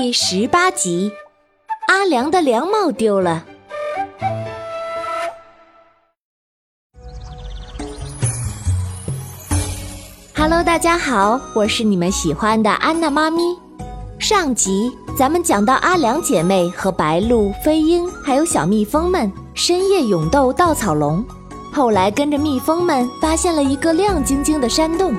[0.00, 1.10] 第十八集，
[1.88, 3.44] 阿良的凉帽丢了。
[10.36, 13.42] Hello，大家好，我是你们喜欢的安娜妈咪。
[14.20, 21.24] 上集咱们讲到阿良姐妹和白鹭、飞鹰还有小蜜蜂们深夜勇斗稻草龙，
[21.72, 25.12] 后来跟着蜜蜂们发现了一个亮晶晶的山洞。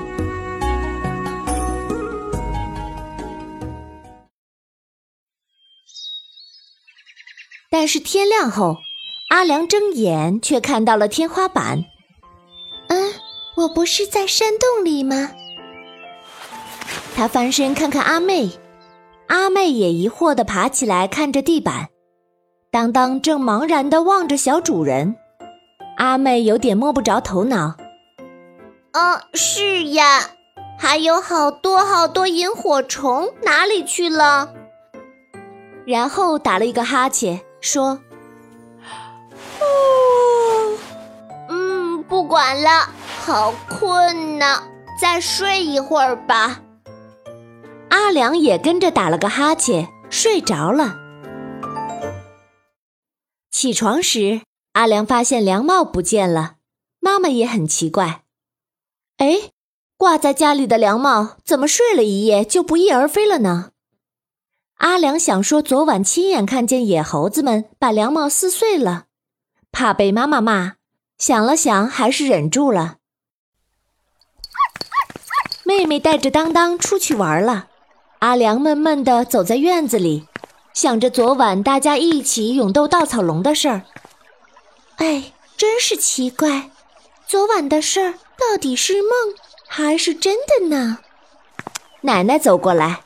[7.72, 8.78] 但是天亮后，
[9.28, 11.84] 阿良睁眼却看到了天花板。
[12.88, 13.12] 嗯，
[13.54, 15.30] 我不是在山洞里吗？
[17.14, 18.50] 他翻身看看阿妹，
[19.28, 21.90] 阿妹也疑惑地爬起来看着地板。
[22.72, 25.14] 当当正茫然地望着小主人，
[25.96, 27.76] 阿妹有点摸不着头脑。
[28.90, 30.30] 啊，是呀，
[30.76, 34.52] 还有好多好多萤火虫，哪里去了？
[35.86, 37.40] 然后打了一个哈欠。
[37.60, 38.00] 说
[39.60, 40.78] ：“哦，
[41.48, 42.88] 嗯，不管了，
[43.24, 44.62] 好困呢，
[45.00, 46.62] 再睡一会儿吧。”
[47.90, 50.96] 阿良也跟着打了个哈欠，睡着了。
[53.50, 56.54] 起床时，阿良发现凉帽不见了，
[57.00, 58.22] 妈妈也很奇怪
[59.18, 59.50] ：“哎，
[59.96, 63.72] 挂在家里的凉帽怎么睡了一夜就不翼而飞了呢？”
[64.80, 69.04] 阿良想说，昨晚亲眼看见野猴子们把凉帽撕碎了，
[69.70, 70.76] 怕被妈妈骂，
[71.18, 72.96] 想了想，还是忍住了。
[75.64, 77.68] 妹妹带着当当出去玩了，
[78.20, 80.26] 阿良闷闷地走在院子里，
[80.72, 83.82] 想着昨晚大家一起勇斗稻草龙的事儿。
[84.96, 86.70] 哎，真是奇怪，
[87.26, 89.10] 昨晚的事儿到底是梦
[89.68, 91.00] 还是真的呢？
[92.00, 93.02] 奶奶走过来。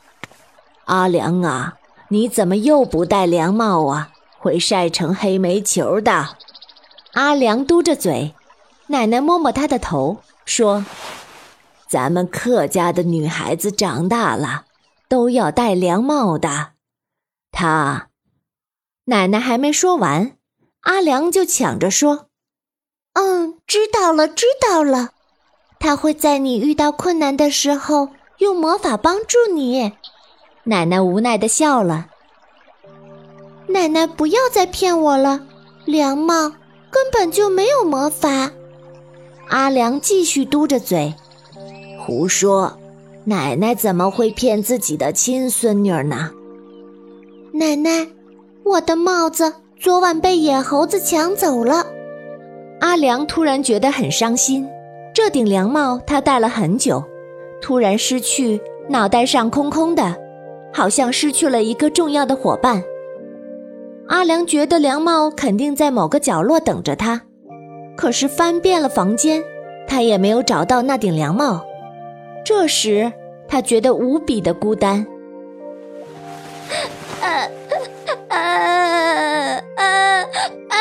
[0.85, 1.77] 阿良啊，
[2.09, 4.11] 你怎么又不戴凉帽啊？
[4.37, 6.37] 会晒成黑煤球的。
[7.13, 8.35] 阿良嘟着嘴，
[8.87, 10.85] 奶奶摸摸他的头，说
[11.89, 14.65] ：“咱们客家的女孩子长大了，
[15.09, 16.73] 都要戴凉帽的。”
[17.51, 18.09] 他，
[19.05, 20.37] 奶奶还没说完，
[20.81, 22.27] 阿良就抢着说
[23.13, 25.09] ：“嗯，知道了，知道了。
[25.79, 29.93] 他会在你遇到困难的时候用魔法帮助你。”
[30.67, 32.07] 奶奶无奈的笑了。
[33.67, 35.41] 奶奶，不要再骗我了，
[35.85, 36.49] 凉帽
[36.89, 38.51] 根本就没有魔法。
[39.49, 41.13] 阿良继续嘟着嘴，
[41.99, 42.77] 胡说！
[43.25, 46.31] 奶奶怎么会骗自己的亲孙女呢？
[47.53, 48.07] 奶奶，
[48.63, 51.85] 我的帽子昨晚被野猴子抢走了。
[52.81, 54.67] 阿良突然觉得很伤心，
[55.13, 57.03] 这顶凉帽他戴了很久，
[57.61, 58.59] 突然失去，
[58.89, 60.24] 脑袋上空空的。
[60.75, 62.83] 好像失去了一个重要的伙伴。
[64.09, 67.21] 阿良觉得凉帽肯定在某个角落等着他，
[67.95, 69.41] 可是翻遍了房间，
[69.87, 71.63] 他也没有找到那顶凉帽。
[72.43, 73.13] 这时，
[73.47, 75.07] 他觉得无比的孤单。
[77.21, 77.47] 啊
[78.27, 78.35] 啊
[79.77, 80.25] 啊
[80.69, 80.77] 啊！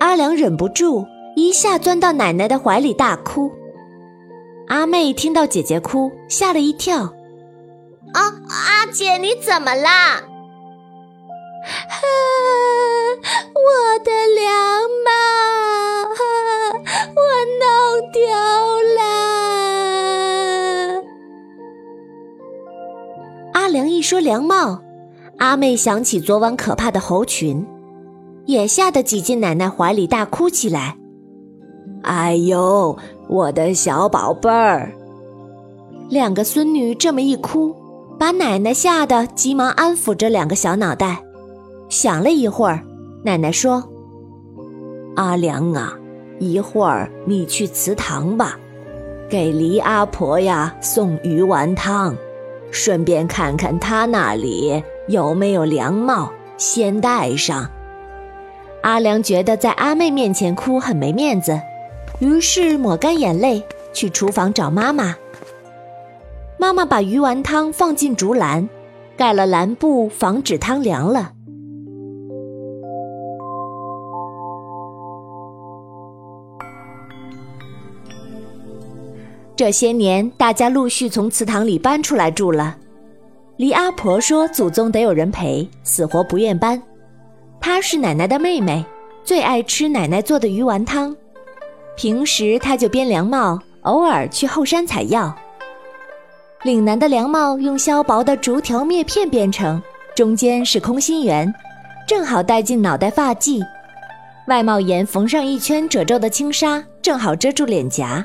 [0.00, 1.06] 阿良忍不住
[1.36, 3.52] 一下钻到奶奶的怀里大哭。
[4.68, 7.04] 阿妹听到姐姐哭，吓了一跳。
[8.12, 10.20] 啊，阿姐，你怎么啦？
[13.54, 15.10] 我的凉帽，
[17.16, 17.20] 我
[17.58, 17.66] 弄
[18.12, 18.20] 丢
[18.96, 19.00] 了。
[23.54, 24.82] 阿良一说凉帽，
[25.38, 27.66] 阿妹想起昨晚可怕的猴群，
[28.44, 30.98] 也吓得挤进奶奶怀里大哭起来。
[32.02, 32.98] 哎呦！
[33.28, 34.90] 我的小宝贝儿，
[36.08, 37.76] 两个孙女这么一哭，
[38.18, 41.22] 把奶奶吓得急忙安抚着两个小脑袋。
[41.90, 42.80] 想了一会儿，
[43.22, 43.84] 奶奶说
[45.16, 45.92] ：“阿良啊，
[46.38, 48.58] 一会儿你去祠堂吧，
[49.28, 52.16] 给黎阿婆呀送鱼丸汤，
[52.70, 57.68] 顺便看看她那里有没有凉帽，先戴上。”
[58.80, 61.60] 阿良觉得在阿妹面前哭很没面子。
[62.20, 63.62] 于是抹干眼泪，
[63.92, 65.14] 去厨房找妈妈。
[66.58, 68.68] 妈妈把鱼丸汤放进竹篮，
[69.16, 71.32] 盖了蓝布，防止汤凉了。
[79.54, 82.76] 这些年，大家陆续从祠堂里搬出来住了。
[83.56, 86.80] 黎阿婆说：“祖宗得有人陪，死活不愿搬。”
[87.60, 88.84] 她是奶奶的妹妹，
[89.24, 91.14] 最爱吃奶奶做的鱼丸汤。
[91.98, 95.34] 平时他就编凉帽，偶尔去后山采药。
[96.62, 99.82] 岭南的凉帽用削薄的竹条篾片编成，
[100.14, 101.52] 中间是空心圆，
[102.06, 103.60] 正好戴进脑袋发髻。
[104.46, 108.24] 外帽檐缝上一圈褶皱的轻纱，正好遮住脸颊，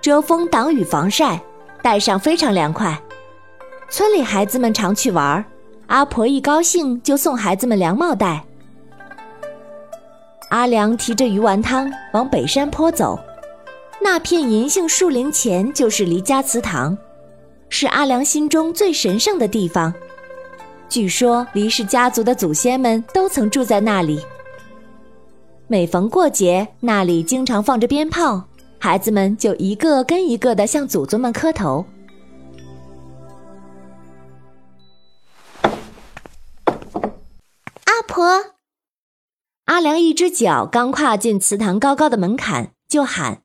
[0.00, 1.40] 遮风挡雨防晒，
[1.80, 3.00] 戴上非常凉快。
[3.88, 5.44] 村里孩子们常去玩，
[5.86, 8.44] 阿婆一高兴就送孩子们凉帽戴。
[10.48, 13.18] 阿良提着鱼丸汤往北山坡走，
[14.00, 16.96] 那片银杏树林前就是离家祠堂，
[17.68, 19.92] 是阿良心中最神圣的地方。
[20.88, 24.24] 据说黎氏家族的祖先们都曾住在那里。
[25.66, 28.42] 每逢过节，那里经常放着鞭炮，
[28.78, 31.84] 孩子们就一个跟一个的向祖宗们磕头。
[37.84, 38.42] 阿婆，
[39.78, 43.42] 阿良一只脚刚跨进祠堂高高的门槛，就喊：“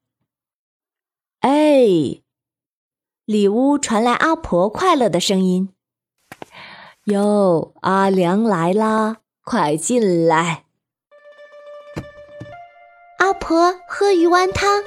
[1.41, 1.85] 哎！”
[3.25, 5.69] 里屋传来阿婆快乐的声音
[7.05, 10.63] ：“哟，阿良来啦，快进来。”
[13.21, 14.83] 阿婆喝鱼丸汤，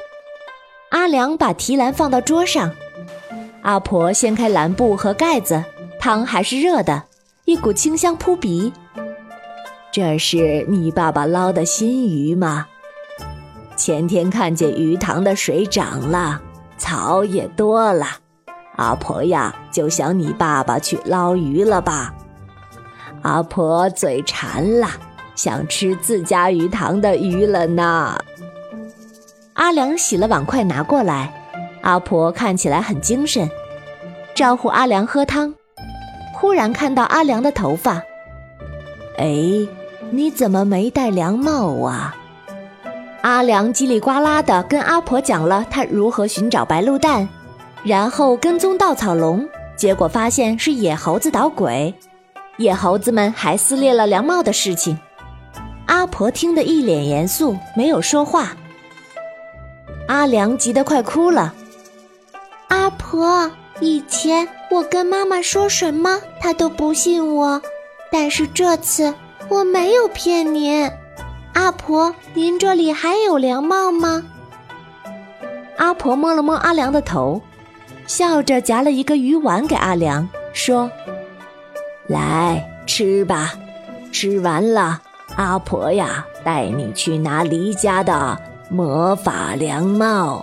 [0.88, 2.74] 阿良把提篮放到桌上。
[3.62, 5.62] 阿婆掀开蓝布和盖子，
[6.00, 7.04] 汤还是热的，
[7.44, 8.72] 一股清香扑鼻。
[9.96, 12.66] 这是你爸爸捞的新鱼吗？
[13.76, 16.38] 前天看见鱼塘的水涨了，
[16.76, 18.04] 草也多了，
[18.76, 22.14] 阿婆呀就想你爸爸去捞鱼了吧？
[23.22, 24.86] 阿婆嘴馋了。
[25.34, 28.18] 想吃自家鱼塘的鱼了呢。
[29.54, 31.32] 阿良洗了碗筷拿过来，
[31.80, 33.48] 阿婆看起来很精神，
[34.34, 35.54] 招呼阿良喝汤。
[36.34, 38.02] 忽然看到阿良的头发，
[39.16, 39.66] 哎，
[40.10, 42.14] 你怎么没戴凉帽啊？
[43.22, 47.28] 阿良叽里呱啦的跟阿婆讲了他如何寻找白鹿蛋，
[47.82, 51.92] 然后跟踪稻草龙，结果发现是野猴子捣鬼，
[52.56, 54.96] 野猴子们还撕裂了凉帽的事情。
[55.86, 58.56] 阿婆听得一脸严肃，没有说话。
[60.06, 61.52] 阿良急得快哭了。
[62.68, 63.50] 阿婆，
[63.80, 67.60] 以前我跟妈妈说什么，她都不信我，
[68.10, 69.12] 但是这次
[69.48, 70.90] 我没有骗您。
[71.54, 74.22] 阿婆，您这里还有凉帽吗？
[75.78, 77.40] 阿婆摸了摸阿良的头，
[78.06, 80.90] 笑着夹了一个鱼丸给阿良，说
[82.08, 83.52] ：“来吃吧，
[84.12, 85.00] 吃完了。”
[85.36, 88.38] 阿婆呀，带你去拿离家的
[88.70, 90.42] 魔法凉帽。